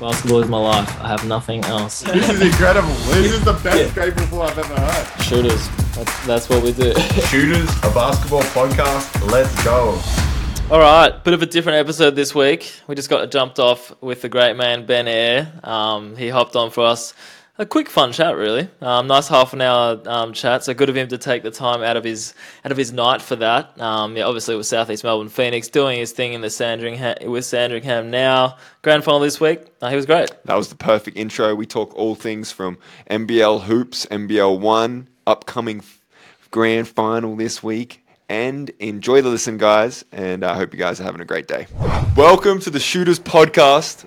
[0.00, 1.00] Basketball is my life.
[1.00, 2.02] I have nothing else.
[2.02, 2.94] This is incredible.
[3.10, 5.22] This is the best Grateful Four I've ever heard.
[5.24, 5.68] Shooters.
[5.96, 6.94] That's, that's what we do.
[7.26, 9.28] Shooters, a basketball podcast.
[9.32, 10.00] Let's go.
[10.72, 12.72] All right, bit of a different episode this week.
[12.86, 15.50] We just got jumped off with the great man Ben Ayre.
[15.64, 17.12] Um, he hopped on for us.
[17.60, 18.68] A quick, fun chat, really.
[18.80, 20.62] Um, nice half an hour um, chat.
[20.62, 22.32] So good of him to take the time out of his
[22.64, 23.80] out of his night for that.
[23.80, 28.12] Um, yeah, obviously with Southeast Melbourne Phoenix doing his thing in the Sandringham with Sandringham
[28.12, 28.58] now.
[28.82, 29.58] Grand final this week.
[29.82, 30.30] Uh, he was great.
[30.44, 31.52] That was the perfect intro.
[31.56, 32.78] We talk all things from
[33.10, 35.82] NBL hoops, NBL one, upcoming
[36.52, 38.06] grand final this week.
[38.28, 40.04] And enjoy the listen, guys.
[40.12, 41.66] And I hope you guys are having a great day.
[42.14, 44.06] Welcome to the Shooters Podcast.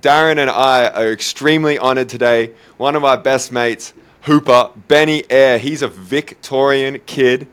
[0.00, 2.52] Darren and I are extremely honored today.
[2.78, 3.92] One of my best mates,
[4.22, 5.58] Hooper, Benny Ayre.
[5.58, 7.46] He's a Victorian kid.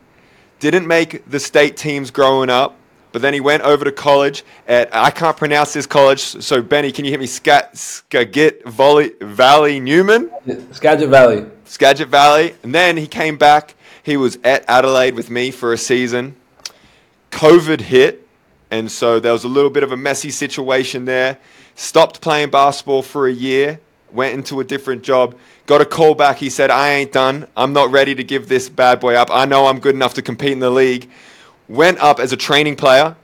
[0.60, 2.78] Didn't make the state teams growing up,
[3.12, 6.92] but then he went over to college at, I can't pronounce this college, so Benny,
[6.92, 7.26] can you hit me?
[7.26, 10.32] Scat, Skagit Valley, Valley Newman?
[10.72, 11.46] Skagit Valley.
[11.66, 12.56] Skagit Valley.
[12.64, 13.76] And then he came back.
[14.04, 16.36] He was at Adelaide with me for a season.
[17.32, 18.26] COVID hit,
[18.72, 21.38] and so there was a little bit of a messy situation there.
[21.80, 23.80] Stopped playing basketball for a year,
[24.12, 26.38] went into a different job, got a call back.
[26.38, 27.46] He said, I ain't done.
[27.56, 29.30] I'm not ready to give this bad boy up.
[29.32, 31.08] I know I'm good enough to compete in the league.
[31.70, 33.16] Went up as a training player,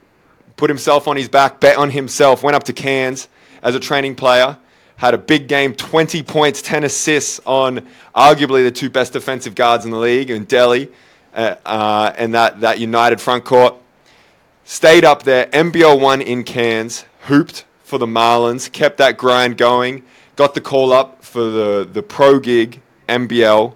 [0.55, 3.27] put himself on his back, bet on himself, went up to Cairns
[3.63, 4.55] as a training player,
[4.97, 9.83] had a big game, 20 points, 10 assists on arguably the two best defensive guards
[9.83, 10.91] in the league in Delhi
[11.33, 13.73] uh, uh, and that, that United front court.
[14.63, 20.03] Stayed up there, NBL 1 in Cairns, hooped for the Marlins, kept that grind going,
[20.35, 23.75] got the call up for the, the pro gig, NBL,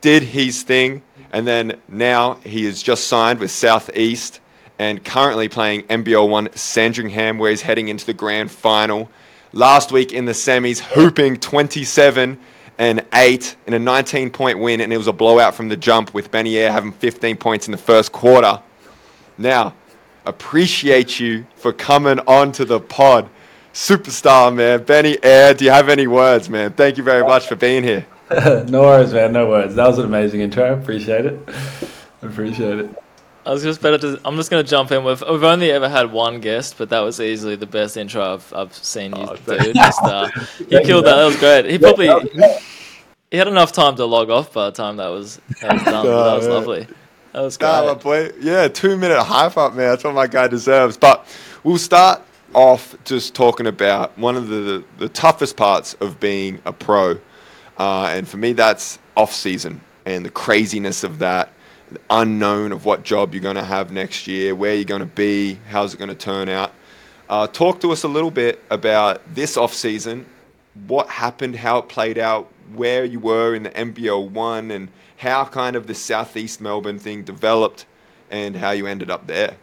[0.00, 4.40] did his thing, and then now he is just signed with Southeast
[4.78, 9.08] and currently playing NBL 1 Sandringham, where he's heading into the grand final.
[9.52, 12.38] Last week in the semis, hooping 27
[12.78, 16.14] and 8 in a 19 point win, and it was a blowout from the jump
[16.14, 18.60] with Benny Ayre having 15 points in the first quarter.
[19.38, 19.74] Now,
[20.24, 23.28] appreciate you for coming on to the pod.
[23.72, 24.84] Superstar, man.
[24.84, 26.72] Benny Ayre, do you have any words, man?
[26.72, 28.06] Thank you very much for being here.
[28.68, 29.32] no worries, man.
[29.32, 29.74] No words.
[29.74, 30.64] That was an amazing intro.
[30.64, 31.48] I appreciate it.
[32.22, 32.90] I appreciate it.
[33.44, 34.20] I was just better to.
[34.24, 35.02] I'm just going to jump in.
[35.04, 38.52] We've, we've only ever had one guest, but that was easily the best intro I've,
[38.54, 39.72] I've seen you Oh, do.
[39.72, 40.28] Just, uh,
[40.60, 41.16] you killed that.
[41.16, 41.64] That was great.
[41.64, 42.08] He probably
[43.30, 46.04] he had enough time to log off by the time that was, that was done.
[46.06, 46.52] but that was yeah.
[46.52, 46.86] lovely.
[47.32, 48.02] That was Nah, my great.
[48.02, 48.30] boy.
[48.40, 49.88] Yeah, two minute hype up, man.
[49.88, 50.96] That's what my guy deserves.
[50.98, 51.26] But
[51.64, 52.22] we'll start
[52.54, 57.18] off just talking about one of the, the toughest parts of being a pro.
[57.78, 61.52] Uh, and for me, that's off season and the craziness of that,
[61.90, 65.06] the unknown of what job you're going to have next year, where you're going to
[65.06, 66.72] be, how's it going to turn out.
[67.28, 70.26] Uh, talk to us a little bit about this off season,
[70.86, 75.44] what happened, how it played out, where you were in the NBL one, and how
[75.44, 77.86] kind of the Southeast Melbourne thing developed,
[78.30, 79.56] and how you ended up there.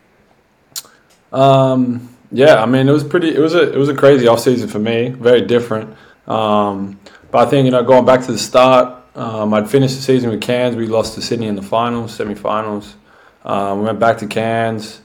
[1.31, 3.33] Um, yeah, I mean, it was pretty.
[3.33, 5.09] It was a it was a crazy off season for me.
[5.09, 5.95] Very different.
[6.27, 6.99] Um,
[7.31, 10.29] but I think you know, going back to the start, um, I'd finished the season
[10.29, 10.75] with Cairns.
[10.75, 12.95] We lost to Sydney in the finals, semi-finals.
[13.43, 15.01] Um, we went back to Cairns,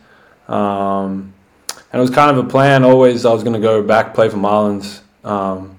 [0.48, 1.32] um,
[1.68, 2.84] and it was kind of a plan.
[2.84, 5.00] Always, I was going to go back play for Marlins.
[5.24, 5.78] Um,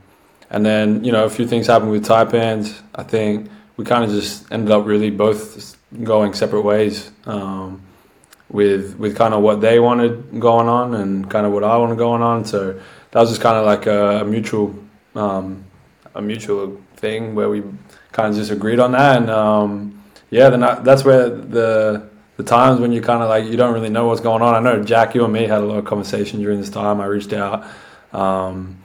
[0.50, 2.80] and then you know, a few things happened with Taipans.
[2.96, 7.12] I think we kind of just ended up really both going separate ways.
[7.26, 7.82] Um,
[8.50, 11.98] with with kind of what they wanted going on and kind of what I wanted
[11.98, 12.46] going on.
[12.46, 12.74] So
[13.12, 14.76] that was just kind of like a, a mutual
[15.16, 15.66] um,
[16.14, 17.64] a mutual thing where we
[18.12, 19.18] kind of just agreed on that.
[19.22, 23.46] And um, yeah, then I, that's where the the times when you kind of like
[23.46, 24.56] you don't really know what's going on.
[24.56, 27.02] I know Jack, you and me had a lot of conversation during this time.
[27.02, 27.66] I reached out.
[28.14, 28.78] Um,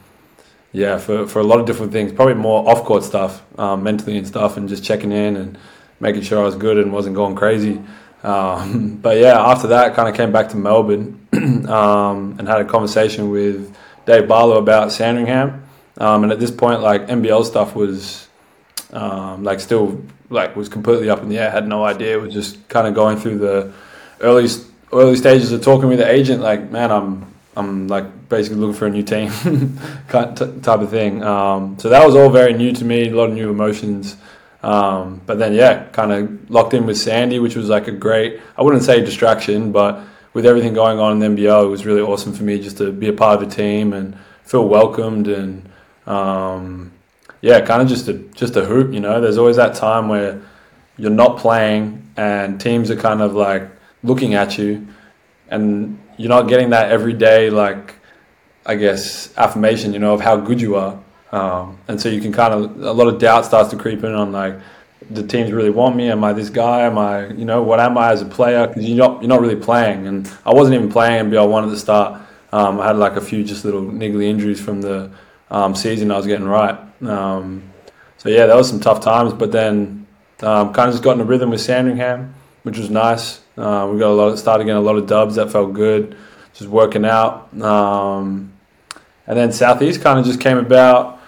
[0.72, 4.16] yeah, for, for a lot of different things, probably more off court stuff, um, mentally
[4.16, 5.58] and stuff, and just checking in and
[5.98, 7.80] making sure I was good and wasn't going crazy.
[8.22, 11.26] Um, but yeah, after that, kind of came back to Melbourne
[11.68, 13.74] um, and had a conversation with
[14.06, 15.64] Dave Barlow about Sandringham.
[15.98, 18.28] Um, and at this point, like NBL stuff was
[18.92, 21.50] um, like still like was completely up in the air.
[21.50, 22.18] Had no idea.
[22.18, 23.72] Was just kind of going through the
[24.20, 24.48] early
[24.92, 26.40] early stages of talking with the agent.
[26.42, 29.30] Like, man, I'm I'm like basically looking for a new team
[30.08, 31.22] type of thing.
[31.22, 33.08] Um, so that was all very new to me.
[33.08, 34.16] A lot of new emotions.
[34.62, 38.40] Um, but then, yeah, kind of locked in with Sandy, which was like a great,
[38.56, 40.00] I wouldn't say distraction, but
[40.32, 42.92] with everything going on in the NBL, it was really awesome for me just to
[42.92, 45.68] be a part of the team and feel welcomed and,
[46.06, 46.92] um,
[47.40, 49.20] yeah, kind of just a, just a hoop, you know.
[49.20, 50.42] There's always that time where
[50.98, 53.68] you're not playing and teams are kind of like
[54.02, 54.86] looking at you
[55.48, 57.94] and you're not getting that every day, like,
[58.66, 61.00] I guess, affirmation, you know, of how good you are.
[61.32, 64.14] Um, and so you can kind of a lot of doubt starts to creep in
[64.14, 64.58] on like
[65.10, 66.10] the teams really want me?
[66.10, 66.82] Am I this guy?
[66.82, 68.66] Am I, you know, what am I as a player?
[68.66, 70.06] Because you're not, you're not really playing.
[70.06, 72.20] And I wasn't even playing NBL one at the start.
[72.52, 75.10] Um, I had like a few just little niggly injuries from the
[75.50, 76.78] um, season I was getting right.
[77.02, 77.72] Um,
[78.18, 79.32] so yeah, that was some tough times.
[79.32, 80.06] But then
[80.42, 83.40] um, kind of just got in a rhythm with Sandringham, which was nice.
[83.56, 86.16] Uh, we got a lot, of, started getting a lot of dubs that felt good.
[86.54, 87.52] Just working out.
[87.60, 88.52] Um,
[89.26, 91.19] and then Southeast kind of just came about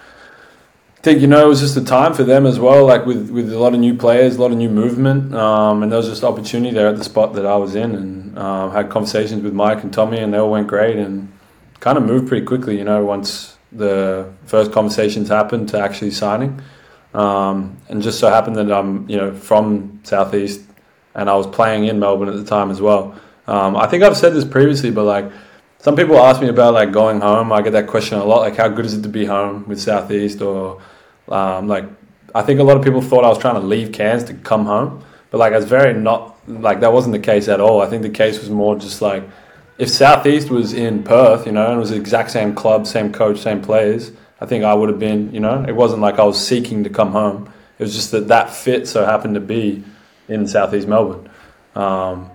[1.03, 3.51] think you know it was just a time for them as well, like with with
[3.51, 6.23] a lot of new players, a lot of new movement, um, and there was just
[6.23, 9.83] opportunity there at the spot that I was in, and um, had conversations with Mike
[9.83, 11.31] and Tommy, and they all went great, and
[11.81, 12.77] kind of moved pretty quickly.
[12.77, 16.61] You know, once the first conversations happened to actually signing,
[17.13, 20.61] um, and just so happened that I'm you know from southeast,
[21.15, 23.19] and I was playing in Melbourne at the time as well.
[23.45, 25.29] Um, I think I've said this previously, but like
[25.83, 27.51] some people ask me about like going home.
[27.51, 29.81] I get that question a lot, like how good is it to be home with
[29.81, 30.81] Southeast or
[31.27, 31.83] um, like,
[32.33, 34.65] I think a lot of people thought I was trying to leave Cairns to come
[34.65, 37.81] home, but like, it's very not like that wasn't the case at all.
[37.81, 39.25] I think the case was more just like
[39.77, 43.11] if Southeast was in Perth, you know, and it was the exact same club, same
[43.11, 44.13] coach, same players.
[44.39, 46.89] I think I would have been, you know, it wasn't like I was seeking to
[46.89, 47.51] come home.
[47.77, 49.83] It was just that that fit so happened to be
[50.29, 51.29] in Southeast Melbourne.
[51.75, 52.31] Um,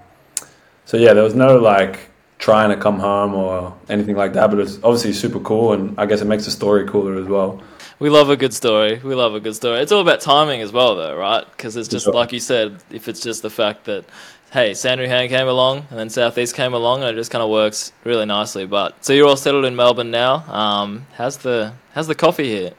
[0.85, 2.08] so yeah, there was no like
[2.39, 6.07] trying to come home or anything like that, but it's obviously super cool, and I
[6.07, 7.63] guess it makes the story cooler as well
[7.99, 9.01] we love a good story.
[9.03, 9.81] We love a good story.
[9.81, 11.45] It's all about timing as well, though, right?
[11.51, 12.15] Because it's just sure.
[12.15, 12.79] like you said.
[12.91, 14.05] If it's just the fact that
[14.53, 17.93] hey, Sandringham came along and then Southeast came along, and it just kind of works
[18.05, 18.67] really nicely.
[18.67, 20.45] But so you're all settled in Melbourne now.
[20.53, 22.73] Um, how's the how's the coffee here?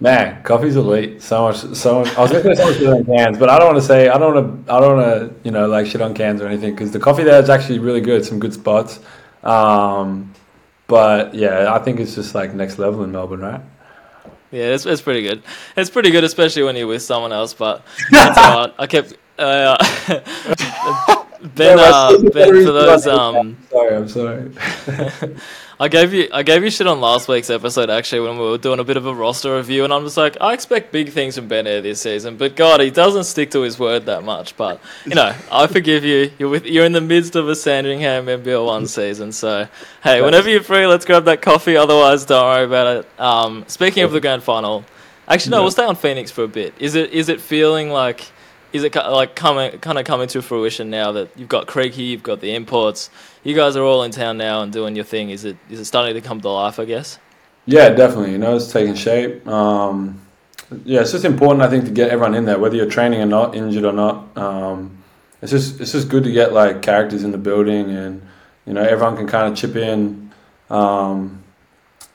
[0.00, 1.22] Man, coffee's elite.
[1.22, 3.58] So much, so much, I was going to say so better than Cairns, but I
[3.58, 5.86] don't want to say I don't want to I don't want to you know like
[5.86, 8.24] shit on Cairns or anything because the coffee there is actually really good.
[8.24, 9.00] Some good spots.
[9.44, 10.34] Um,
[10.86, 13.60] but yeah, I think it's just like next level in Melbourne, right?
[14.50, 15.42] Yeah, it's, it's pretty good.
[15.76, 17.54] It's pretty good, especially when you're with someone else.
[17.54, 19.76] But I kept uh,
[21.56, 21.78] Ben.
[21.78, 23.56] Uh, ben for those um.
[23.84, 24.50] Sorry, I'm sorry.
[25.80, 28.56] I gave you I gave you shit on last week's episode actually when we were
[28.56, 31.36] doing a bit of a roster review and I'm just like I expect big things
[31.36, 34.56] from Ben Ayre this season but God he doesn't stick to his word that much
[34.56, 38.26] but you know I forgive you you're with you're in the midst of a Sandringham
[38.26, 39.68] NBL one season so
[40.02, 43.20] hey whenever you're free let's grab that coffee otherwise don't worry about it.
[43.20, 44.84] Um, speaking of the grand final,
[45.28, 46.72] actually no we'll stay on Phoenix for a bit.
[46.78, 48.30] Is it is it feeling like
[48.74, 52.24] is it like coming kind of coming to fruition now that you've got Creaky, you've
[52.24, 53.08] got the imports,
[53.44, 55.30] you guys are all in town now and doing your thing?
[55.30, 56.80] Is it is it starting to come to life?
[56.80, 57.18] I guess.
[57.66, 58.32] Yeah, definitely.
[58.32, 59.46] You know, it's taking shape.
[59.46, 60.20] Um,
[60.84, 63.26] yeah, it's just important, I think, to get everyone in there, whether you're training or
[63.26, 64.36] not, injured or not.
[64.36, 65.02] Um,
[65.40, 68.22] it's just it's just good to get like characters in the building, and
[68.66, 70.32] you know, everyone can kind of chip in.
[70.70, 71.42] Um,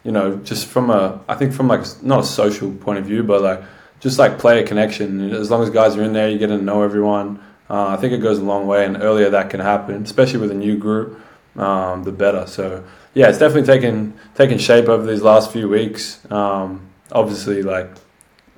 [0.03, 3.23] you know, just from a I think from like not a social point of view,
[3.23, 3.61] but like
[3.99, 5.31] just like player connection.
[5.31, 7.39] As long as guys are in there, you get to know everyone.
[7.69, 10.51] Uh, I think it goes a long way, and earlier that can happen, especially with
[10.51, 11.19] a new group,
[11.55, 12.47] um, the better.
[12.47, 12.83] So
[13.13, 16.19] yeah, it's definitely taken taken shape over these last few weeks.
[16.31, 17.89] Um, obviously, like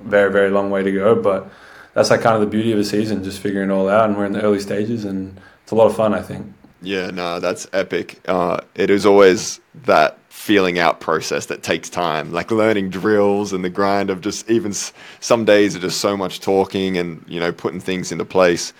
[0.00, 1.50] very very long way to go, but
[1.94, 4.16] that's like kind of the beauty of a season, just figuring it all out, and
[4.16, 6.46] we're in the early stages, and it's a lot of fun, I think.
[6.80, 8.20] Yeah, no, that's epic.
[8.26, 13.62] Uh, it is always that feeling out process that takes time, like learning drills and
[13.62, 14.72] the grind of just even
[15.20, 18.72] some days are just so much talking and you know putting things into place.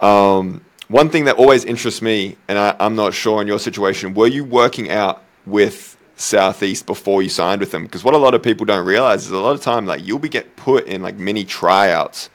[0.00, 4.14] Um, one thing that always interests me, and I, I'm not sure in your situation,
[4.14, 7.84] were you working out with Southeast before you signed with them?
[7.84, 10.18] Because what a lot of people don't realize is a lot of time like you'll
[10.18, 12.28] be get put in like mini tryouts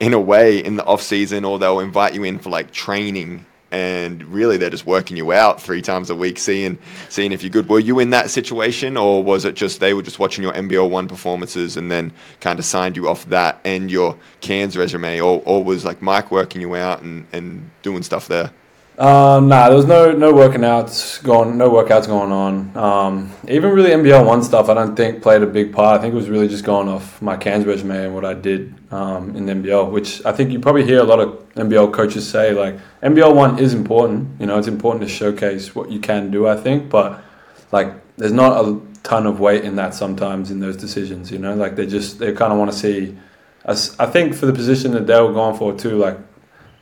[0.00, 3.44] in a way in the off season, or they'll invite you in for like training
[3.72, 7.50] and really they're just working you out three times a week, seeing seeing if you're
[7.50, 7.68] good.
[7.68, 10.88] Were you in that situation, or was it just they were just watching your NBL
[10.88, 15.42] one performances and then kind of signed you off that and your Cairns resume, or,
[15.44, 18.52] or was like Mike working you out and, and doing stuff there?
[18.98, 22.76] Um, nah, there was no no working outs going, no workouts going on.
[22.76, 25.98] Um, even really NBL one stuff, I don't think played a big part.
[25.98, 28.74] I think it was really just going off my Cairns resume and what I did
[28.92, 32.28] um, in the NBL, which I think you probably hear a lot of NBL coaches
[32.28, 34.38] say like NBL one is important.
[34.38, 36.46] You know, it's important to showcase what you can do.
[36.46, 37.24] I think, but
[37.72, 41.30] like there's not a ton of weight in that sometimes in those decisions.
[41.30, 43.16] You know, like they just they kind of want to see.
[43.64, 46.18] I think for the position that they were going for too, like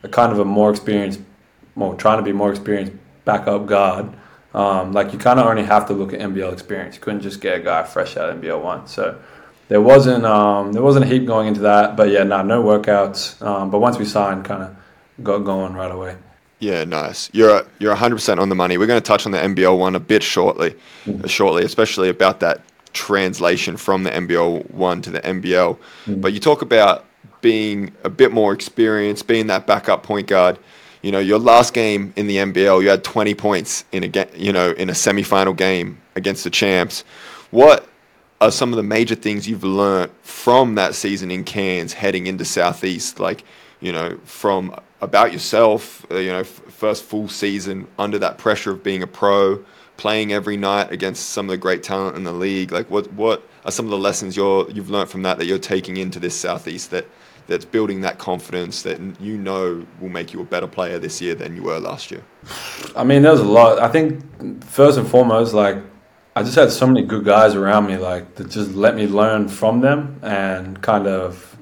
[0.03, 1.21] a kind of a more experienced
[1.75, 2.93] more trying to be more experienced
[3.25, 4.13] backup guard.
[4.53, 6.95] Um, like you kind of only have to look at NBL experience.
[6.95, 8.87] You couldn't just get a guy fresh out of NBL one.
[8.87, 9.17] So
[9.69, 11.95] there wasn't um, there wasn't a heap going into that.
[11.95, 13.41] But yeah, nah, no workouts.
[13.41, 14.75] Um, but once we signed, kind of
[15.23, 16.17] got going right away.
[16.59, 17.29] Yeah, nice.
[17.33, 18.77] You're you're 100% on the money.
[18.77, 20.75] We're going to touch on the NBL one a bit shortly,
[21.05, 21.25] Mm-hmm.
[21.25, 22.61] shortly, especially about that
[22.93, 25.77] translation from the NBL one to the NBL.
[25.77, 26.21] Mm-hmm.
[26.21, 27.05] But you talk about
[27.41, 30.59] being a bit more experienced, being that backup point guard.
[31.01, 34.29] You know, your last game in the NBL, you had 20 points in a ga-
[34.35, 37.03] you know in a semifinal game against the champs.
[37.49, 37.87] What
[38.39, 42.43] are some of the major things you've learnt from that season in Cairns heading into
[42.43, 43.19] Southeast?
[43.19, 43.43] Like,
[43.79, 48.71] you know, from about yourself, uh, you know, f- first full season under that pressure
[48.71, 49.63] of being a pro,
[49.97, 52.71] playing every night against some of the great talent in the league.
[52.71, 55.59] Like, what what are some of the lessons you're you've learnt from that that you're
[55.59, 57.07] taking into this Southeast that
[57.51, 61.35] that's building that confidence that you know will make you a better player this year
[61.35, 62.23] than you were last year?
[62.95, 63.79] I mean, there's a lot.
[63.79, 64.23] I think
[64.63, 65.77] first and foremost, like
[66.35, 69.49] I just had so many good guys around me, like that just let me learn
[69.49, 71.57] from them and kind of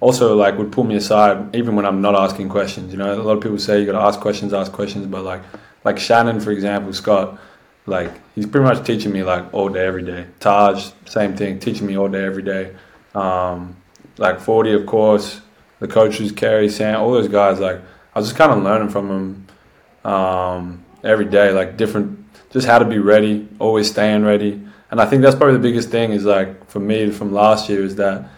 [0.00, 2.92] also like would pull me aside even when I'm not asking questions.
[2.92, 5.24] You know, a lot of people say you got to ask questions, ask questions, but
[5.24, 5.42] like
[5.84, 7.38] like Shannon, for example, Scott,
[7.86, 10.26] like he's pretty much teaching me like all day, every day.
[10.38, 12.76] Taj, same thing, teaching me all day, every day.
[13.14, 13.76] Um,
[14.20, 15.40] like 40, of course,
[15.80, 17.80] the coaches, Kerry, Sam, all those guys, like
[18.14, 22.78] I was just kind of learning from them um, every day, like different, just how
[22.78, 24.62] to be ready, always staying ready.
[24.90, 27.82] And I think that's probably the biggest thing is like for me from last year
[27.82, 28.28] is that,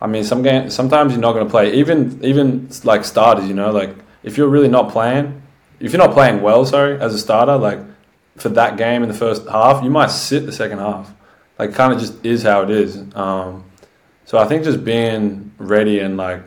[0.00, 3.54] I mean, some game, sometimes you're not going to play, even even like starters, you
[3.54, 5.42] know, like if you're really not playing,
[5.80, 7.78] if you're not playing well, sorry, as a starter, like
[8.36, 11.12] for that game in the first half, you might sit the second half.
[11.58, 12.96] Like, kind of just is how it is.
[13.14, 13.64] Um,
[14.24, 16.42] so I think just being ready and like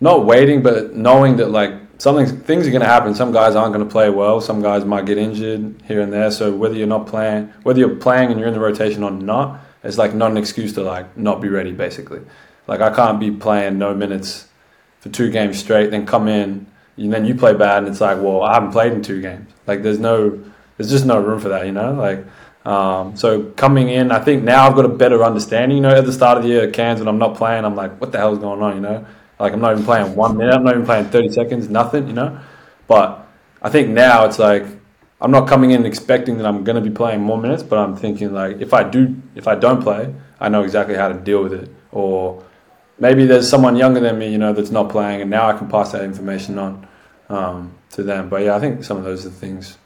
[0.00, 3.14] not waiting, but knowing that like something things are going to happen.
[3.14, 4.40] Some guys aren't going to play well.
[4.40, 6.30] Some guys might get injured here and there.
[6.30, 9.60] So whether you're not playing, whether you're playing and you're in the rotation or not,
[9.84, 11.72] it's like not an excuse to like not be ready.
[11.72, 12.20] Basically,
[12.66, 14.48] like I can't be playing no minutes
[15.00, 18.18] for two games straight, then come in and then you play bad, and it's like,
[18.18, 19.50] well, I haven't played in two games.
[19.66, 20.38] Like there's no,
[20.76, 22.24] there's just no room for that, you know, like.
[22.64, 25.78] Um, so coming in, I think now I've got a better understanding.
[25.78, 28.00] You know, at the start of the year Cairns, when I'm not playing, I'm like,
[28.00, 28.76] what the hell's going on?
[28.76, 29.06] You know,
[29.38, 30.54] like I'm not even playing one minute.
[30.54, 32.06] I'm not even playing 30 seconds, nothing.
[32.06, 32.40] You know,
[32.86, 33.26] but
[33.60, 34.64] I think now it's like
[35.20, 37.96] I'm not coming in expecting that I'm going to be playing more minutes, but I'm
[37.96, 41.42] thinking like if I do, if I don't play, I know exactly how to deal
[41.42, 41.68] with it.
[41.92, 42.44] Or
[42.98, 45.68] maybe there's someone younger than me, you know, that's not playing, and now I can
[45.68, 46.88] pass that information on
[47.28, 48.28] um, to them.
[48.28, 49.78] But yeah, I think some of those are the things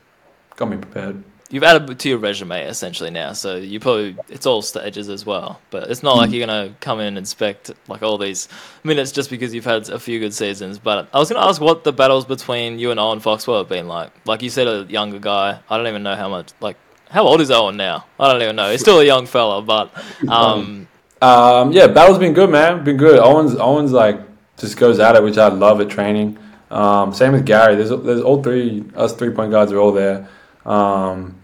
[0.57, 1.23] got me prepared.
[1.49, 5.61] You've added to your resume essentially now, so you probably it's all stages as well.
[5.71, 8.49] But it's not like you're gonna come in and inspect like all these
[8.83, 10.79] minutes just because you've had a few good seasons.
[10.79, 13.87] But I was gonna ask what the battles between you and Owen Foxwell have been
[13.87, 14.11] like.
[14.27, 15.61] Like you said, a younger guy.
[15.71, 16.51] I don't even know how much.
[16.61, 16.77] Like
[17.11, 18.07] how old is Owen now?
[18.19, 18.71] I don't even know.
[18.71, 19.93] He's still a young fella, but
[20.29, 20.89] um,
[21.23, 22.85] Um, yeah, battle's been good, man.
[22.85, 23.19] Been good.
[23.21, 24.21] Owens, Owens like
[24.59, 26.39] just goes at it, which I love at training.
[26.71, 27.77] Um, same with Gary.
[27.77, 30.29] There's there's all three us three point guards are all there.
[30.65, 31.36] Um,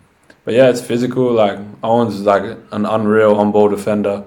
[0.44, 1.32] but yeah, it's physical.
[1.32, 4.24] Like Owens is like an unreal on ball defender.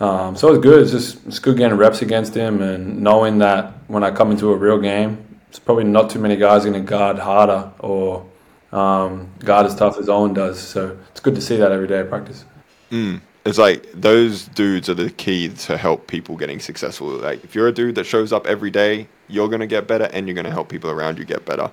[0.00, 0.82] Um, so it's good.
[0.82, 4.50] It's just it's good getting reps against him and knowing that when I come into
[4.50, 8.24] a real game, it's probably not too many guys going to guard harder or
[8.72, 10.58] um, guard as tough as Owen does.
[10.58, 12.44] So it's good to see that every day at practice.
[12.90, 13.20] Mm.
[13.44, 17.08] It's like those dudes are the key to help people getting successful.
[17.08, 20.26] Like if you're a dude that shows up every day, you're gonna get better, and
[20.26, 21.70] you're gonna help people around you get better.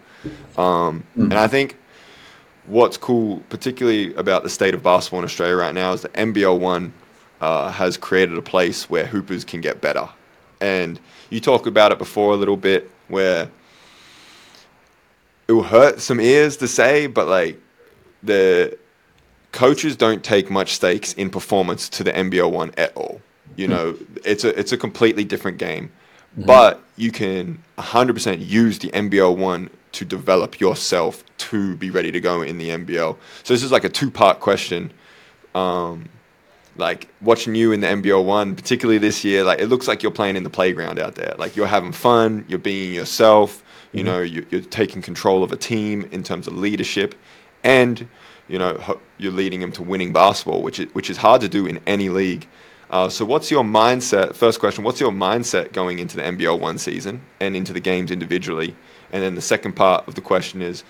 [0.57, 1.77] Um, And I think
[2.67, 6.59] what's cool, particularly about the state of basketball in Australia right now, is that NBL
[6.59, 6.93] one
[7.41, 10.07] uh, has created a place where hoopers can get better.
[10.61, 13.49] And you talked about it before a little bit, where
[15.47, 17.59] it will hurt some ears to say, but like
[18.23, 18.77] the
[19.51, 23.21] coaches don't take much stakes in performance to the NBL one at all.
[23.55, 25.91] You know, it's a it's a completely different game,
[26.37, 32.19] but you can 100% use the NBL one to develop yourself to be ready to
[32.19, 33.17] go in the NBL.
[33.43, 34.91] So this is like a two part question.
[35.55, 36.09] Um,
[36.75, 40.11] like watching you in the NBL one, particularly this year, like it looks like you're
[40.11, 41.33] playing in the playground out there.
[41.39, 43.63] Like you're having fun, you're being yourself.
[43.93, 47.15] You know, you, you're taking control of a team in terms of leadership,
[47.63, 48.07] and
[48.47, 51.65] you know you're leading them to winning basketball, which is which is hard to do
[51.65, 52.47] in any league.
[52.91, 54.35] Uh, so, what's your mindset?
[54.35, 58.11] First question: What's your mindset going into the NBL one season and into the games
[58.11, 58.75] individually?
[59.11, 60.83] And then the second part of the question is,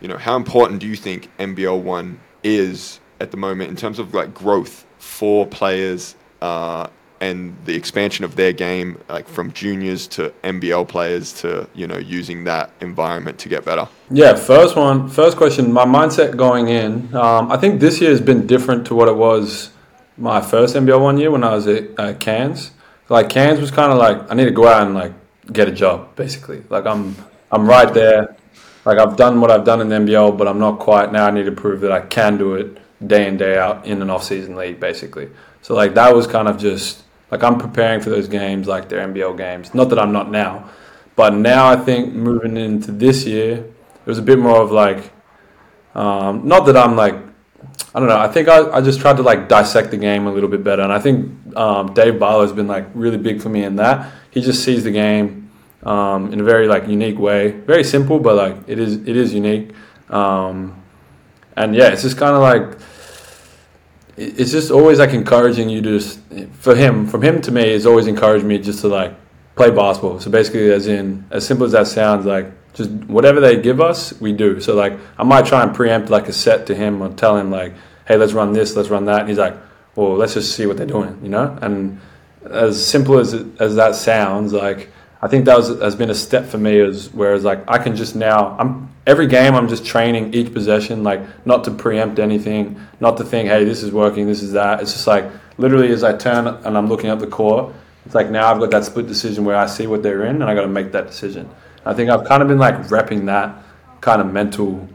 [0.00, 3.98] you know, how important do you think NBL one is at the moment in terms
[3.98, 6.88] of like growth for players uh,
[7.20, 11.98] and the expansion of their game, like from juniors to NBL players to you know
[11.98, 13.88] using that environment to get better?
[14.10, 15.72] Yeah, first one, first question.
[15.72, 19.16] My mindset going in, um, I think this year has been different to what it
[19.16, 19.70] was
[20.16, 22.72] my first NBL one year when I was at uh, Cairns.
[23.08, 25.12] Like Cairns was kind of like I need to go out and like
[25.52, 26.64] get a job, basically.
[26.68, 27.16] Like I'm,
[27.52, 28.34] I'm right there.
[28.86, 31.26] like I've done what I've done in the NBL, but I'm not quite now.
[31.26, 34.08] I need to prove that I can do it day in day out in an
[34.10, 35.28] off-season league, basically.
[35.60, 39.06] So like that was kind of just like I'm preparing for those games, like their
[39.06, 39.74] NBL games.
[39.74, 40.70] Not that I'm not now,
[41.14, 45.12] but now I think moving into this year, it was a bit more of like,
[45.94, 47.16] um, not that I'm like
[47.94, 48.18] I don't know.
[48.18, 50.82] I think I, I just tried to like dissect the game a little bit better,
[50.82, 54.10] and I think um, Dave Barlow has been like really big for me in that.
[54.30, 55.41] He just sees the game
[55.82, 59.34] um, in a very like unique way, very simple, but like it is it is
[59.34, 59.72] unique.
[60.08, 60.82] Um,
[61.56, 62.78] and yeah, it's just kind of like
[64.16, 66.20] it's just always like encouraging you to just,
[66.60, 69.14] for him from him to me it's always encouraged me just to like
[69.56, 70.20] play basketball.
[70.20, 74.18] So basically, as in as simple as that sounds, like just whatever they give us,
[74.20, 74.60] we do.
[74.60, 77.50] So like I might try and preempt like a set to him or tell him
[77.50, 77.74] like,
[78.06, 79.20] hey, let's run this, let's run that.
[79.20, 79.56] And he's like,
[79.94, 81.58] well, let's just see what they're doing, you know.
[81.60, 82.00] And
[82.44, 84.90] as simple as as that sounds, like
[85.22, 86.80] I think that was, has been a step for me.
[86.80, 91.04] As whereas like I can just now, I'm every game I'm just training each possession,
[91.04, 94.80] like not to preempt anything, not to think, hey, this is working, this is that.
[94.80, 97.72] It's just like literally as I turn and I'm looking at the court,
[98.04, 100.44] it's like now I've got that split decision where I see what they're in and
[100.44, 101.48] I got to make that decision.
[101.84, 103.62] I think I've kind of been like repping that
[104.00, 104.88] kind of mental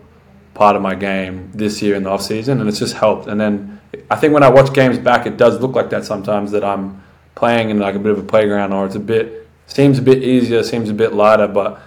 [0.54, 3.28] part of my game this year in the off season, and it's just helped.
[3.28, 3.80] And then
[4.10, 7.02] I think when I watch games back, it does look like that sometimes that I'm
[7.36, 10.24] playing in like a bit of a playground, or it's a bit seems a bit
[10.24, 11.48] easier, seems a bit lighter.
[11.48, 11.82] But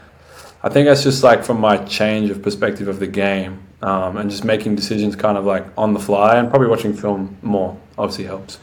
[0.62, 4.30] I think that's just like from my change of perspective of the game, um, and
[4.30, 8.24] just making decisions kind of like on the fly, and probably watching film more obviously
[8.24, 8.58] helps.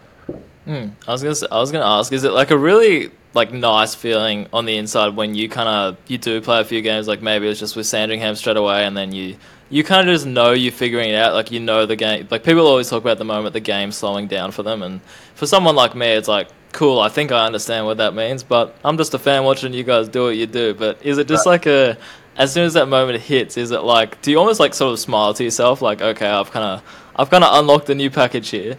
[0.66, 0.92] Mm.
[1.08, 4.48] I was gonna I was gonna ask, is it like a really like nice feeling
[4.52, 7.48] on the inside when you kind of you do play a few games like maybe
[7.48, 9.38] it's just with Sandringham straight away and then you
[9.70, 12.44] you kind of just know you're figuring it out like you know the game like
[12.44, 15.02] people always talk about the moment the game slowing down for them and
[15.36, 16.48] for someone like me it's like
[16.78, 19.84] cool I think I understand what that means but I'm just a fan watching you
[19.84, 21.98] guys do what you do but is it just like a
[22.38, 25.00] as soon as that moment hits is it like do you almost like sort of
[25.00, 28.50] smile to yourself like okay I've kind of I've kind of unlocked a new package
[28.50, 28.78] here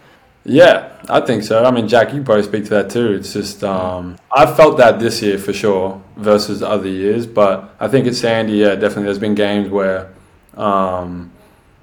[0.48, 1.62] yeah, I think so.
[1.62, 3.12] I mean, Jack, you probably speak to that too.
[3.12, 7.88] It's just um, I've felt that this year for sure versus other years, but I
[7.88, 8.54] think it's Sandy.
[8.54, 9.04] Yeah, definitely.
[9.04, 10.10] There's been games where,
[10.56, 11.32] um,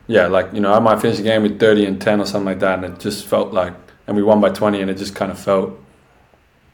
[0.08, 2.46] yeah, like you know, I might finish a game with 30 and 10 or something
[2.46, 3.74] like that, and it just felt like,
[4.08, 5.80] and we won by 20, and it just kind of felt,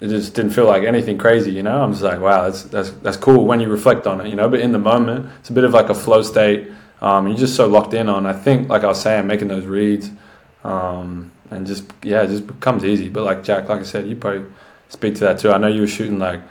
[0.01, 1.51] it just didn't feel like anything crazy.
[1.51, 4.29] You know, I'm just like, wow, that's that's that's cool when you reflect on it.
[4.29, 6.71] You know, but in the moment, it's a bit of like a flow state.
[7.01, 8.25] Um, you're just so locked in on.
[8.25, 10.09] I think, like I was saying, making those reads.
[10.63, 13.09] Um, and just yeah, it just becomes easy.
[13.09, 14.45] But like Jack, like I said, you probably
[14.89, 15.51] speak to that too.
[15.51, 16.41] I know you were shooting like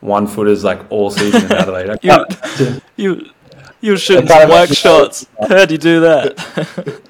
[0.00, 1.98] one footers like all season in Adelaide.
[2.02, 3.30] you, you
[3.80, 5.26] you were shooting some work shots.
[5.48, 7.00] How do you do that?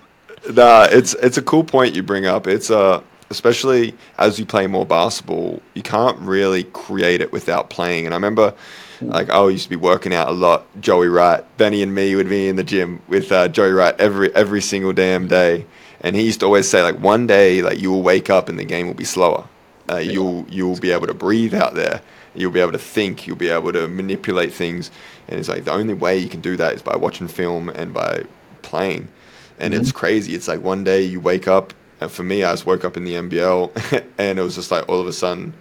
[0.54, 2.46] nah, it's it's a cool point you bring up.
[2.46, 3.02] It's uh
[3.34, 8.06] especially as you play more basketball, you can't really create it without playing.
[8.06, 8.54] And I remember
[9.00, 10.66] like I used to be working out a lot.
[10.80, 14.34] Joey Wright, Benny, and me would be in the gym with uh, Joey Wright every
[14.34, 15.66] every single damn day.
[16.00, 18.58] And he used to always say, like, one day, like, you will wake up and
[18.58, 19.46] the game will be slower.
[19.90, 22.00] Uh, you'll you'll be able to breathe out there.
[22.34, 23.26] You'll be able to think.
[23.26, 24.90] You'll be able to manipulate things.
[25.28, 27.92] And it's like the only way you can do that is by watching film and
[27.92, 28.24] by
[28.62, 29.08] playing.
[29.58, 29.82] And mm-hmm.
[29.82, 30.34] it's crazy.
[30.34, 31.72] It's like one day you wake up.
[32.04, 34.88] And for me, I just woke up in the NBL, and it was just like
[34.88, 35.54] all of a sudden,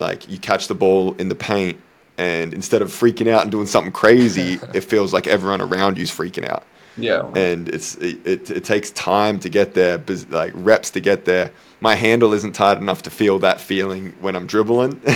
[0.00, 1.78] like you catch the ball in the paint,
[2.18, 6.10] and instead of freaking out and doing something crazy, it feels like everyone around you's
[6.10, 6.64] freaking out.
[6.96, 7.26] Yeah.
[7.34, 11.50] And it's it, it, it, takes time to get there, like reps to get there.
[11.80, 15.00] My handle isn't tight enough to feel that feeling when I'm dribbling,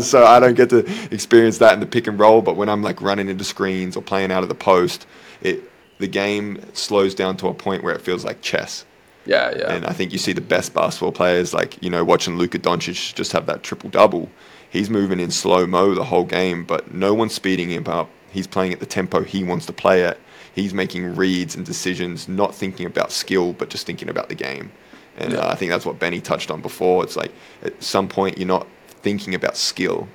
[0.00, 2.42] so I don't get to experience that in the pick and roll.
[2.42, 5.06] But when I'm like running into screens or playing out of the post,
[5.40, 8.84] it the game slows down to a point where it feels like chess.
[9.26, 9.72] Yeah, yeah.
[9.72, 13.14] And I think you see the best basketball players, like you know, watching Luka Doncic
[13.14, 14.30] just have that triple double.
[14.68, 18.10] He's moving in slow mo the whole game, but no one's speeding him up.
[18.30, 20.18] He's playing at the tempo he wants to play at
[20.54, 24.70] he's making reads and decisions, not thinking about skill, but just thinking about the game.
[25.16, 25.40] And yeah.
[25.40, 27.04] uh, I think that's what Benny touched on before.
[27.04, 27.32] It's like
[27.62, 30.08] at some point you're not thinking about skill.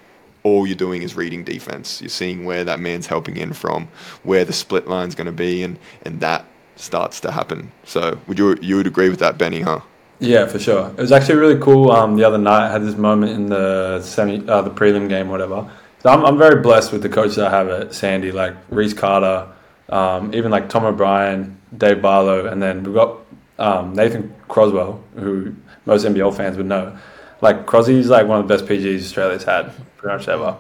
[0.44, 2.02] All you're doing is reading defense.
[2.02, 3.90] You're seeing where that man's helping in from,
[4.24, 6.46] where the split line's going to be, and, and that
[6.80, 7.72] starts to happen.
[7.84, 9.62] So would you you would agree with that, Benny?
[9.62, 9.82] Huh?
[10.20, 10.90] Yeah, for sure.
[10.90, 11.92] It was actually really cool.
[11.92, 15.30] Um, the other night, I had this moment in the semi, uh, the prelim game,
[15.30, 15.70] whatever.
[16.02, 19.48] So I'm, I'm very blessed with the coaches I have at Sandy, like Reese Carter,
[19.88, 23.18] um, even like Tom O'Brien, Dave Barlow, and then we've got
[23.60, 26.98] um, Nathan Crosswell, who most NBL fans would know.
[27.42, 30.58] Like Crosby's like one of the best PGs Australia's had pretty much ever.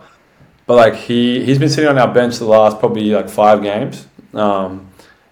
[0.65, 4.07] But like he he's been sitting on our bench the last probably like five games.
[4.33, 4.88] Um,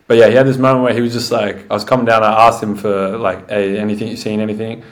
[0.08, 2.24] but yeah, he had this moment where he was just like I was coming down.
[2.24, 4.84] I asked him for like, hey, anything you seen anything?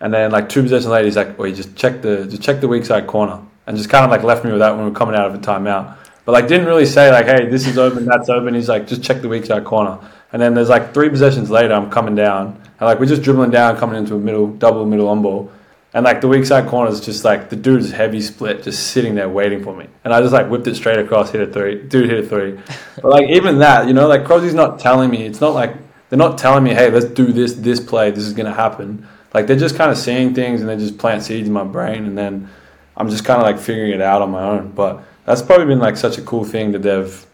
[0.00, 2.60] And then like two possessions later, he's like, well, he just checked the just check
[2.60, 4.90] the weak side corner and just kind of like left me with that when we
[4.90, 5.96] were coming out of a timeout.
[6.24, 8.54] but like didn't really say like, hey, this is open, that's open.
[8.54, 9.98] He's like, just check the weak side corner.
[10.32, 13.50] And then there's like three possessions later, I'm coming down, and like we're just dribbling
[13.50, 15.50] down, coming into a middle, double middle on ball.
[15.94, 19.14] And like the weak side corner is just like the dude's heavy split, just sitting
[19.14, 19.86] there waiting for me.
[20.04, 21.82] And I just like whipped it straight across, hit a three.
[21.82, 22.58] Dude hit a three.
[22.96, 25.24] but like even that, you know, like Crosby's not telling me.
[25.24, 25.74] It's not like
[26.08, 29.06] they're not telling me, hey, let's do this, this play, this is gonna happen.
[29.32, 32.04] Like they're just kind of seeing things and they just plant seeds in my brain,
[32.04, 32.50] and then
[32.96, 34.72] I'm just kind of like figuring it out on my own.
[34.72, 37.26] But that's probably been like such a cool thing that they've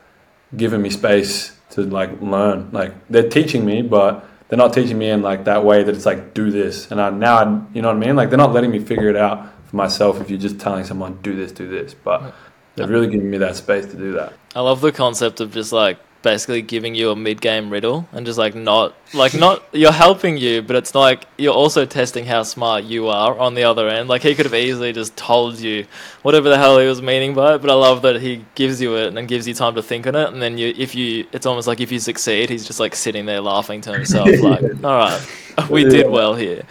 [0.56, 2.70] given me space to like learn.
[2.72, 6.06] Like they're teaching me, but they're not teaching me in like that way that it's
[6.06, 6.88] like do this.
[6.92, 7.42] And I, now, I,
[7.74, 8.14] you know what I mean?
[8.14, 10.20] Like they're not letting me figure it out for myself.
[10.20, 12.32] If you're just telling someone do this, do this, but
[12.76, 14.32] they're really giving me that space to do that.
[14.54, 18.38] I love the concept of just like basically giving you a mid-game riddle and just
[18.38, 22.82] like not like not you're helping you but it's like you're also testing how smart
[22.84, 24.08] you are on the other end.
[24.08, 25.86] Like he could have easily just told you
[26.22, 28.96] whatever the hell he was meaning by it but i love that he gives you
[28.96, 30.28] it and gives you time to think on it.
[30.32, 33.26] And then you if you it's almost like if you succeed he's just like sitting
[33.26, 35.22] there laughing to himself like all right
[35.70, 36.62] we did well here.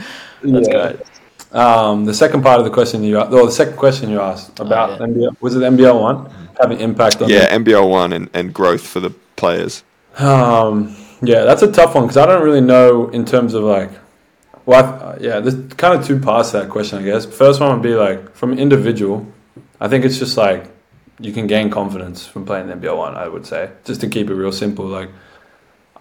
[0.42, 0.74] That's Yeah.
[0.94, 1.00] great.
[1.54, 4.60] Um, the second part of the question you asked, well, the second question you asked
[4.60, 5.06] about yeah.
[5.06, 6.30] NBL, was it NBL one?
[6.60, 9.84] Having impact on Yeah, NBL one and, and growth for the players.
[10.18, 13.92] Um, yeah, that's a tough one because I don't really know in terms of like,
[14.66, 17.26] well, I, yeah, there's kind of two parts to that question, I guess.
[17.26, 19.26] First one would be like from individual.
[19.80, 20.72] I think it's just like
[21.20, 23.16] you can gain confidence from playing the NBL one.
[23.16, 24.86] I would say just to keep it real simple.
[24.86, 25.10] Like,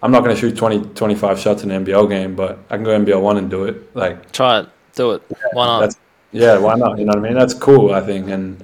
[0.01, 2.83] I'm not going to shoot 20, 25 shots in an NBL game, but I can
[2.83, 3.95] go NBL one and do it.
[3.95, 5.97] Like, try it do it why not that's
[6.31, 6.97] yeah, why not?
[6.97, 7.35] You know what I mean?
[7.35, 8.27] That's cool, I think.
[8.27, 8.63] And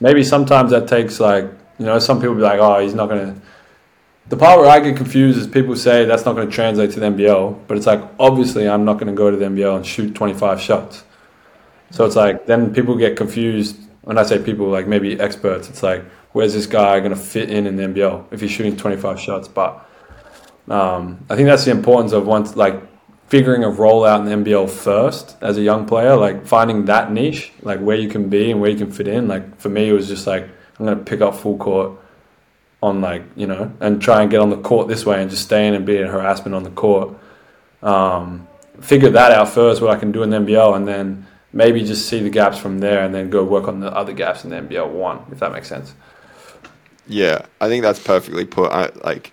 [0.00, 1.44] maybe sometimes that takes like
[1.78, 3.36] you know, some people be like, Oh, he's not gonna
[4.30, 7.06] the part where I get confused is people say that's not gonna translate to the
[7.06, 10.34] NBL, but it's like obviously I'm not gonna go to the NBL and shoot twenty
[10.34, 11.02] five shots.
[11.90, 15.82] So it's like then people get confused when I say people like maybe experts, it's
[15.82, 19.18] like where's this guy gonna fit in in the NBL if he's shooting twenty five
[19.18, 19.48] shots?
[19.48, 19.84] But
[20.68, 22.80] um, I think that's the importance of once like
[23.26, 27.10] figuring a role out in the NBL first as a young player, like finding that
[27.10, 29.26] niche, like where you can be and where you can fit in.
[29.26, 30.44] Like for me, it was just like
[30.78, 31.99] I'm gonna pick up full court
[32.82, 35.42] on like you know and try and get on the court this way and just
[35.42, 37.14] stay in and be a harassment on the court.
[37.82, 38.46] Um,
[38.80, 42.08] figure that out first, what I can do in the NBL, and then maybe just
[42.08, 44.56] see the gaps from there, and then go work on the other gaps in the
[44.56, 45.94] NBL one, if that makes sense.
[47.06, 48.70] Yeah, I think that's perfectly put.
[48.70, 49.32] I, like,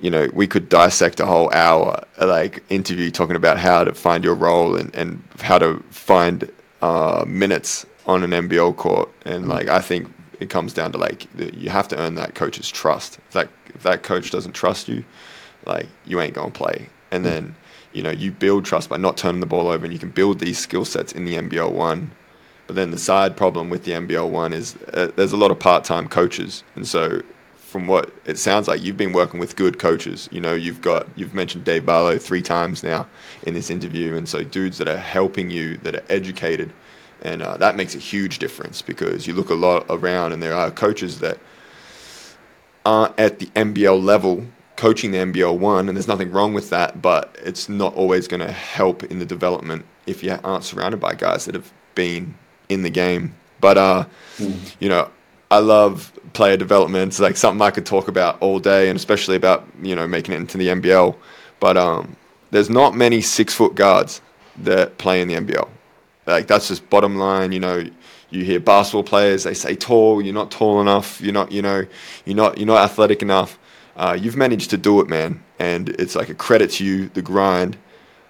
[0.00, 4.24] you know, we could dissect a whole hour, like, interview talking about how to find
[4.24, 6.50] your role and, and how to find
[6.82, 9.10] uh, minutes on an NBL court.
[9.24, 10.08] And, like, I think
[10.40, 13.18] it comes down to, like, you have to earn that coach's trust.
[13.28, 15.04] If that, if that coach doesn't trust you,
[15.66, 16.88] like, you ain't to play.
[17.10, 17.54] And then,
[17.92, 20.38] you know, you build trust by not turning the ball over, and you can build
[20.38, 22.10] these skill sets in the NBL one.
[22.66, 25.58] But then the side problem with the NBL one is uh, there's a lot of
[25.58, 27.22] part-time coaches, and so
[27.76, 30.28] from what it sounds like, you've been working with good coaches.
[30.32, 33.06] You know, you've got you've mentioned Dave Barlow three times now
[33.42, 36.72] in this interview, and so dudes that are helping you, that are educated,
[37.22, 40.54] and uh, that makes a huge difference because you look a lot around, and there
[40.54, 41.38] are coaches that
[42.84, 47.00] aren't at the NBL level coaching the NBL one, and there's nothing wrong with that,
[47.02, 51.14] but it's not always going to help in the development if you aren't surrounded by
[51.14, 52.34] guys that have been
[52.68, 53.34] in the game.
[53.60, 54.04] But uh,
[54.78, 55.10] you know,
[55.50, 57.08] I love player development.
[57.08, 60.34] It's like something I could talk about all day, and especially about you know making
[60.34, 61.16] it into the NBL.
[61.58, 62.16] But um,
[62.50, 64.20] there's not many six foot guards
[64.58, 65.68] that play in the NBL.
[66.26, 67.52] Like that's just bottom line.
[67.52, 67.84] You know,
[68.30, 70.20] you hear basketball players they say tall.
[70.20, 71.20] You're not tall enough.
[71.20, 71.52] You're not.
[71.52, 71.86] You know,
[72.24, 72.58] you're not.
[72.58, 73.58] You're not athletic enough.
[73.96, 77.22] Uh, you've managed to do it, man, and it's like a credit to you, the
[77.22, 77.78] grind.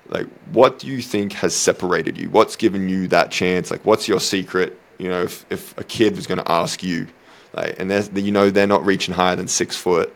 [0.09, 2.31] Like, what do you think has separated you?
[2.31, 3.71] What's given you that chance?
[3.73, 4.79] Like, what's your secret?
[4.99, 7.09] You know, if, if a kid was going to ask you,
[7.53, 10.15] like, and there's, you know, they're not reaching higher than six foot,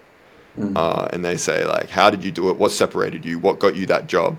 [0.77, 2.57] uh, and they say, like, how did you do it?
[2.57, 3.41] What separated you?
[3.41, 4.37] What got you that job?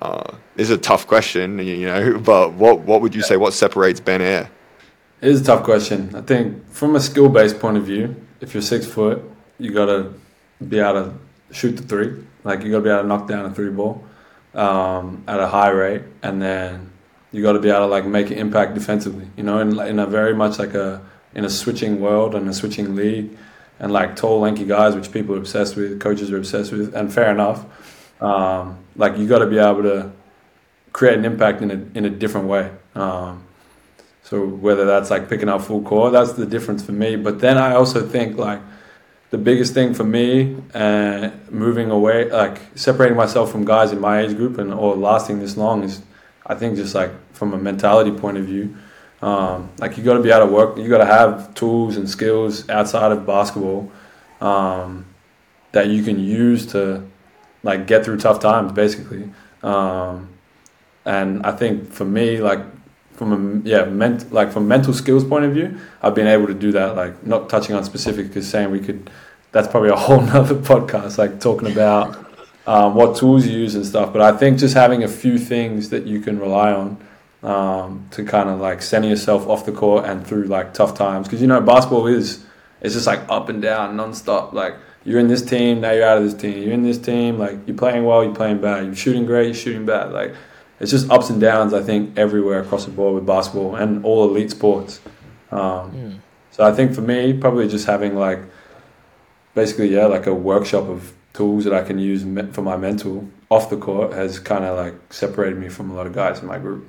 [0.00, 3.36] Uh, this is a tough question, you know, but what, what would you say?
[3.36, 4.50] What separates Ben Ayre?
[5.20, 6.14] It is a tough question.
[6.14, 9.22] I think from a skill based point of view, if you're six foot,
[9.58, 10.12] you gotta
[10.68, 11.14] be able to
[11.54, 12.24] shoot the three.
[12.42, 14.04] Like you gotta be able to knock down a three ball
[14.52, 16.92] um, at a high rate, and then
[17.32, 19.26] you gotta be able to like make an impact defensively.
[19.36, 21.00] You know, in in a very much like a
[21.34, 23.36] in a switching world and a switching league,
[23.78, 27.12] and like tall, lanky guys, which people are obsessed with, coaches are obsessed with, and
[27.12, 27.64] fair enough.
[28.24, 30.10] Um, like you got to be able to
[30.92, 32.64] create an impact in a in a different way.
[32.94, 33.42] Um,
[34.22, 37.16] so whether that's like picking up full core, that's the difference for me.
[37.16, 38.60] But then I also think like
[39.30, 44.20] the biggest thing for me, uh, moving away, like separating myself from guys in my
[44.22, 46.00] age group and or lasting this long is,
[46.46, 48.66] I think just like from a mentality point of view,
[49.24, 50.76] Um, like you got to be able to work.
[50.76, 53.90] You got to have tools and skills outside of basketball
[54.40, 55.06] um,
[55.72, 57.02] that you can use to
[57.64, 59.30] like get through tough times, basically.
[59.62, 60.28] Um,
[61.04, 62.60] and I think for me, like
[63.12, 66.54] from a yeah, ment- like from mental skills point of view, I've been able to
[66.54, 66.94] do that.
[66.94, 69.10] Like not touching on specific, because saying we could,
[69.50, 71.18] that's probably a whole nother podcast.
[71.18, 72.16] Like talking about
[72.66, 74.12] um, what tools you use and stuff.
[74.12, 76.98] But I think just having a few things that you can rely on
[77.42, 81.26] um, to kind of like center yourself off the court and through like tough times,
[81.26, 82.44] because you know basketball is
[82.80, 84.52] it's just like up and down nonstop.
[84.52, 86.62] Like you're in this team, now you're out of this team.
[86.62, 88.86] You're in this team, like you're playing well, you're playing bad.
[88.86, 90.12] You're shooting great, you're shooting bad.
[90.12, 90.34] Like
[90.80, 91.72] it's just ups and downs.
[91.74, 95.00] I think everywhere across the board with basketball and all elite sports.
[95.50, 96.18] Um, Mm.
[96.50, 98.38] So I think for me, probably just having like
[99.54, 102.22] basically yeah, like a workshop of tools that I can use
[102.54, 106.06] for my mental off the court has kind of like separated me from a lot
[106.06, 106.88] of guys in my group.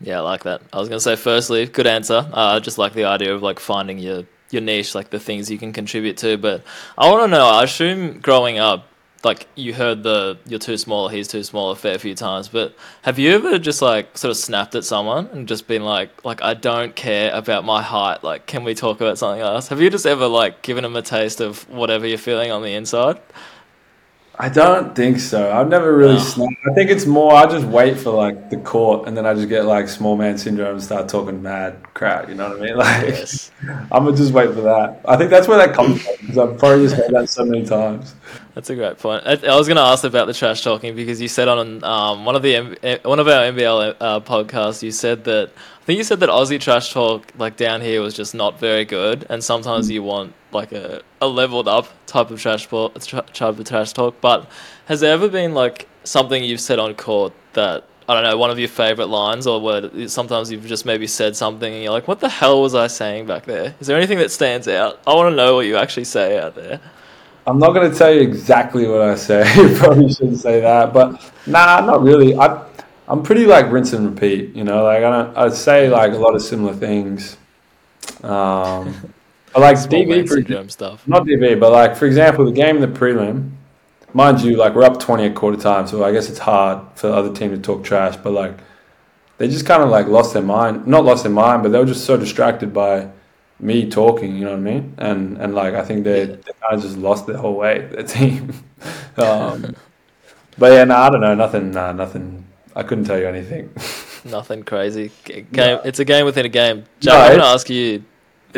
[0.00, 0.60] Yeah, I like that.
[0.74, 2.28] I was gonna say, firstly, good answer.
[2.32, 5.50] Uh, I just like the idea of like finding your your niche, like the things
[5.50, 6.36] you can contribute to.
[6.36, 6.62] But
[6.96, 7.46] I want to know.
[7.46, 8.88] I assume growing up,
[9.24, 12.48] like you heard the "you're too small," "he's too small" a fair few times.
[12.48, 16.24] But have you ever just like sort of snapped at someone and just been like,
[16.24, 18.22] like I don't care about my height.
[18.22, 19.68] Like, can we talk about something else?
[19.68, 22.74] Have you just ever like given them a taste of whatever you're feeling on the
[22.74, 23.18] inside?
[24.38, 25.50] I don't think so.
[25.50, 26.20] I've never really No.
[26.20, 26.52] snapped.
[26.70, 29.48] I think it's more I just wait for like the court and then I just
[29.48, 32.28] get like small man syndrome and start talking mad crap.
[32.28, 32.76] You know what I mean?
[32.76, 33.50] Like Yes.
[33.90, 35.00] I'm gonna just wait for that.
[35.06, 37.64] I think that's where that comes from because I've probably just heard that so many
[37.64, 38.14] times.
[38.54, 39.22] That's a great point.
[39.26, 42.24] I, I was going to ask about the trash talking because you said on um,
[42.24, 45.50] one of the M- eh, one of our NBL uh, podcasts, you said that
[45.82, 48.86] I think you said that Aussie trash talk like down here was just not very
[48.86, 53.58] good, and sometimes you want like a, a leveled up type of trash talk, type
[53.58, 54.20] of trash talk.
[54.20, 54.48] But
[54.86, 58.50] has there ever been like something you've said on court that I don't know, one
[58.50, 62.06] of your favorite lines, or where sometimes you've just maybe said something and you're like,
[62.06, 65.00] "What the hell was I saying back there?" Is there anything that stands out?
[65.06, 66.80] I want to know what you actually say out there.
[67.48, 69.42] I'm not gonna tell you exactly what I say.
[69.56, 72.36] you probably shouldn't say that, but nah, not really.
[72.36, 72.64] I
[73.08, 74.54] I'm pretty like rinse and repeat.
[74.54, 75.36] You know, like I don't.
[75.36, 77.36] I say like a lot of similar things.
[78.22, 79.12] Um,
[79.56, 81.06] but like DV for syndrome stuff.
[81.08, 83.50] not DV, but like for example, the game in the prelim,
[84.12, 87.08] mind you, like we're up twenty at quarter time, so I guess it's hard for
[87.08, 88.16] the other team to talk trash.
[88.16, 88.54] But like,
[89.38, 91.86] they just kind of like lost their mind, not lost their mind, but they were
[91.86, 93.08] just so distracted by
[93.58, 94.36] me talking.
[94.36, 94.94] You know what I mean?
[94.98, 96.26] And and like I think they, Yeah.
[96.26, 98.52] they kind of just lost their whole way, their team.
[99.16, 99.74] um,
[100.58, 102.44] but yeah, no, I don't know, nothing, nah, nothing.
[102.74, 103.70] I couldn't tell you anything.
[104.26, 105.12] Nothing crazy.
[105.24, 105.78] Game.
[105.84, 106.82] It's a game within a game.
[106.98, 108.02] Jack, No, I'm gonna ask you.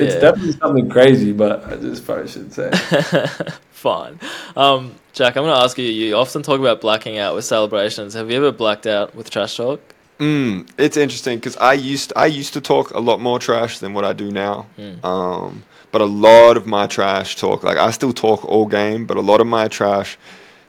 [0.04, 0.20] It's Yeah.
[0.20, 2.70] definitely something crazy, but I just probably shouldn't say.
[3.72, 4.18] Fine.
[4.56, 5.84] Um, Jack, I'm gonna ask you.
[5.84, 8.14] You often talk about blacking out with celebrations.
[8.14, 9.80] Have you ever blacked out with trash talk?
[10.18, 13.94] Mm, it's interesting because I used I used to talk a lot more trash than
[13.94, 14.66] what I do now.
[14.78, 15.04] Mm.
[15.04, 19.16] Um, but a lot of my trash talk, like I still talk all game, but
[19.16, 20.18] a lot of my trash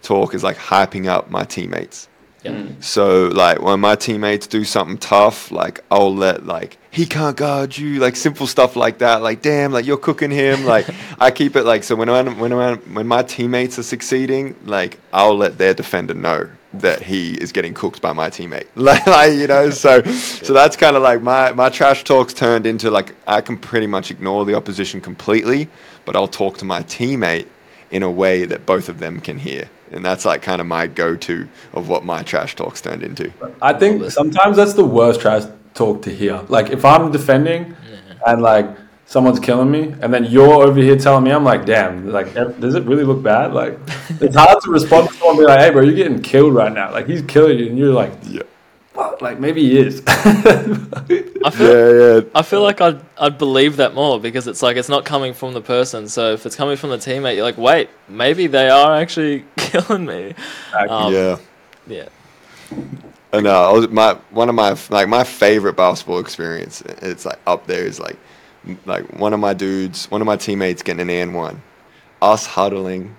[0.01, 2.07] talk is like hyping up my teammates.
[2.43, 2.51] Yeah.
[2.51, 2.83] Mm.
[2.83, 7.77] So like when my teammates do something tough, like I'll let like he can't guard
[7.77, 9.21] you, like simple stuff like that.
[9.21, 10.65] Like damn, like you're cooking him.
[10.65, 14.55] Like I keep it like so when I, when I, when my teammates are succeeding,
[14.65, 18.67] like I'll let their defender know that he is getting cooked by my teammate.
[18.75, 22.65] Like, like you know, so so that's kind of like my my trash talks turned
[22.65, 25.67] into like I can pretty much ignore the opposition completely,
[26.05, 27.47] but I'll talk to my teammate
[27.91, 29.69] in a way that both of them can hear.
[29.91, 33.31] And that's like kind of my go-to of what my trash talks turned into.
[33.61, 36.43] I think sometimes that's the worst trash talk to hear.
[36.47, 37.75] Like if I'm defending
[38.27, 38.67] and like
[39.05, 42.75] someone's killing me, and then you're over here telling me, I'm like, damn, like does
[42.75, 43.53] it really look bad?
[43.53, 43.79] Like
[44.21, 46.71] it's hard to respond to someone and be like, hey, bro, you're getting killed right
[46.71, 46.91] now.
[46.91, 48.43] Like he's killing you, and you're like, Yeah.
[48.93, 49.21] What?
[49.21, 50.01] Like maybe he is.
[50.07, 51.67] I feel.
[51.67, 52.21] Yeah, yeah.
[52.35, 55.53] I feel like I'd I'd believe that more because it's like it's not coming from
[55.53, 56.07] the person.
[56.07, 60.05] So if it's coming from the teammate, you're like, wait, maybe they are actually killing
[60.05, 60.33] me.
[60.89, 61.37] Um, yeah.
[61.87, 62.09] Yeah.
[63.31, 66.81] And uh, I was, my one of my like my favorite basketball experience.
[66.81, 68.17] It's like up there is like
[68.85, 71.61] like one of my dudes, one of my teammates getting an and one,
[72.21, 73.15] us huddling,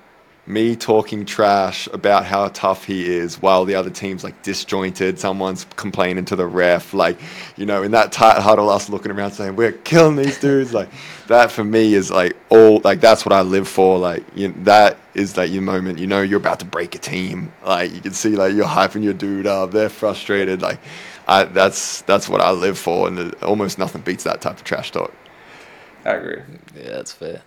[0.47, 5.19] me talking trash about how tough he is, while the other team's like disjointed.
[5.19, 7.19] Someone's complaining to the ref, like
[7.57, 10.75] you know, in that tight huddle, us looking around saying we're killing these dudes.
[10.75, 10.89] Like
[11.29, 13.99] that for me is like all like that's what I live for.
[13.99, 15.99] Like you, that is like your moment.
[15.99, 17.53] You know, you're about to break a team.
[17.65, 19.71] Like you can see like you're hyping your dude up.
[19.71, 20.63] They're frustrated.
[20.63, 20.81] Like
[21.29, 24.91] I that's that's what I live for, and almost nothing beats that type of trash
[24.91, 25.13] talk.
[26.05, 26.43] I agree.
[26.75, 27.43] Yeah, that's fair.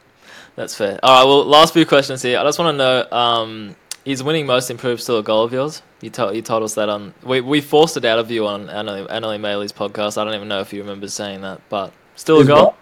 [0.56, 1.00] That's fair.
[1.02, 1.28] All right.
[1.28, 2.38] Well, last few questions here.
[2.38, 3.18] I just want to know.
[3.18, 5.82] Um, is winning most improved still a goal of yours?
[6.02, 8.68] You told you told us that on we we forced it out of you on
[8.68, 10.22] Annalie, Annalie Maley's podcast.
[10.22, 12.66] I don't even know if you remember saying that, but still a goal.
[12.66, 12.78] what?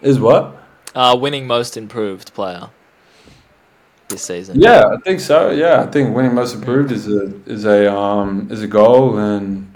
[0.00, 0.56] Is what?
[0.94, 2.70] Uh, winning most improved player
[4.08, 4.60] this season.
[4.60, 5.50] Yeah, I think so.
[5.50, 9.74] Yeah, I think winning most improved is a is a um is a goal, and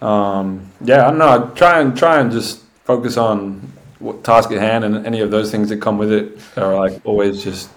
[0.00, 1.28] um yeah, I don't know.
[1.28, 3.71] I try and try and just focus on
[4.02, 7.00] what task at hand, and any of those things that come with it are like
[7.04, 7.70] always just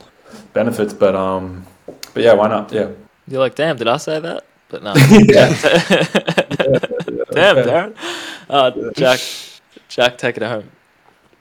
[0.53, 0.93] benefits.
[0.93, 1.65] But um,
[2.13, 2.71] but yeah, why not?
[2.71, 2.89] Yeah.
[3.27, 4.45] You're like, damn, did I say that?
[4.69, 4.93] But no.
[4.97, 5.49] Yeah.
[7.31, 7.95] damn, Darren.
[8.49, 9.19] Uh, Jack,
[9.87, 10.69] Jack, take it home.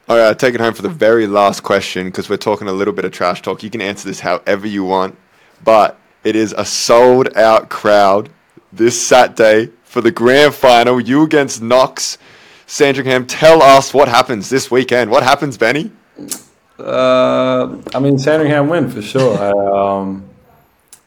[0.08, 2.92] All right, take it home for the very last question because we're talking a little
[2.92, 3.62] bit of trash talk.
[3.62, 5.16] You can answer this however you want,
[5.62, 8.28] but it is a sold out crowd
[8.72, 11.00] this Saturday for the grand final.
[11.00, 12.18] You against Knox.
[12.66, 15.10] Sandringham, tell us what happens this weekend.
[15.10, 15.90] What happens, Benny?
[16.78, 19.38] Uh, I mean, Sandringham win for sure.
[19.38, 20.28] I, um,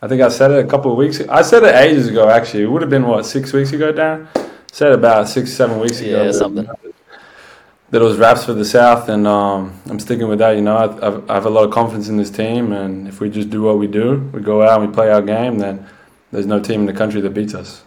[0.01, 1.19] I think I said it a couple of weeks.
[1.21, 2.29] I said it ages ago.
[2.29, 4.27] Actually, it would have been what six weeks ago, Darren.
[4.71, 6.25] Said about six, seven weeks ago.
[6.25, 6.65] Yeah, something.
[7.89, 10.51] That it was raps for the South, and um, I'm sticking with that.
[10.51, 13.19] You know, I, I've, I have a lot of confidence in this team, and if
[13.19, 15.87] we just do what we do, we go out and we play our game, then
[16.31, 17.83] there's no team in the country that beats us.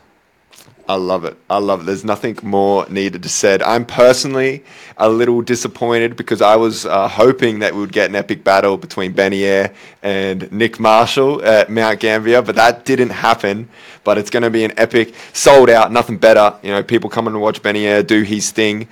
[0.91, 1.37] I love it.
[1.49, 1.87] I love it.
[1.87, 3.63] There's nothing more needed to said.
[3.63, 4.65] I'm personally
[4.97, 8.77] a little disappointed because I was uh, hoping that we would get an epic battle
[8.77, 9.73] between Benny Ayre
[10.03, 13.69] and Nick Marshall at Mount Gambier, but that didn't happen.
[14.03, 16.57] But it's going to be an epic, sold out, nothing better.
[16.61, 18.89] You know, people coming to watch Benny Ayre do his thing.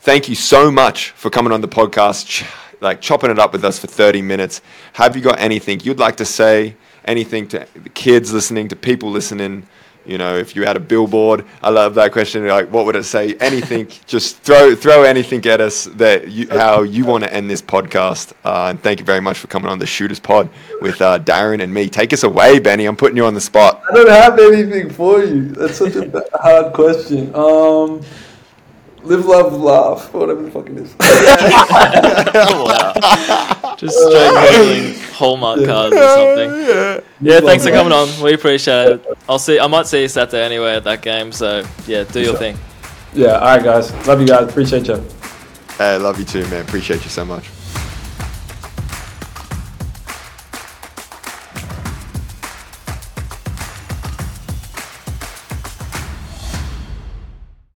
[0.00, 2.44] Thank you so much for coming on the podcast,
[2.80, 4.62] like chopping it up with us for 30 minutes.
[4.94, 6.74] Have you got anything you'd like to say?
[7.04, 9.68] Anything to the kids listening, to people listening?
[10.06, 12.46] You know, if you had a billboard, I love that question.
[12.46, 13.34] Like, what would it say?
[13.40, 17.62] Anything, just throw throw anything at us that you, how you want to end this
[17.62, 18.32] podcast.
[18.44, 20.48] Uh, and thank you very much for coming on the Shooters Pod
[20.80, 21.88] with uh, Darren and me.
[21.88, 22.86] Take us away, Benny.
[22.86, 23.82] I'm putting you on the spot.
[23.90, 25.48] I don't have anything for you.
[25.48, 27.34] That's such a hard question.
[27.34, 28.02] Um,
[29.06, 30.92] live, love, laugh, whatever the fuck it is.
[30.98, 32.92] wow.
[33.76, 37.02] Just straight modeling Hallmark cards or something.
[37.18, 38.08] Yeah, thanks for coming on.
[38.22, 39.06] We appreciate it.
[39.26, 39.58] I'll see.
[39.58, 41.32] I might see you Saturday anyway at that game.
[41.32, 42.58] So yeah, do your thing.
[43.14, 43.90] Yeah, all right, guys.
[44.06, 44.46] Love you guys.
[44.46, 45.02] Appreciate you.
[45.78, 46.60] Hey, love you too, man.
[46.62, 47.48] Appreciate you so much.